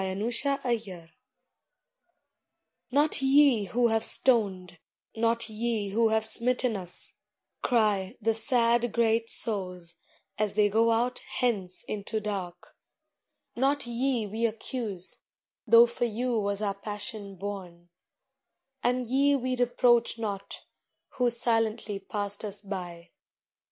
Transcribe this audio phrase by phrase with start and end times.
[0.03, 1.11] ARRAIGNMENT
[2.89, 4.79] "Not ye who have stoned,
[5.15, 7.13] not ye who have smitten us,"
[7.61, 9.93] cry The sad, great souls,
[10.39, 12.75] as they go out hence into dark,
[13.55, 15.17] "Not ye we accuse,
[15.67, 17.89] though for you was our passion borne;
[18.81, 20.61] And ye we reproach not,
[21.09, 23.11] who silently passed us by.